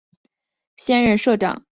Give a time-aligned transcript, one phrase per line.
[0.77, 1.65] 现任社长为金炳镐。